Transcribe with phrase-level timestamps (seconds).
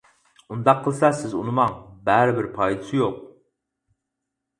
[0.53, 1.75] ئۇنداق قىلسا سىز ئۇنىماڭ
[2.07, 3.21] بەرىبىر پايدىسى يوق.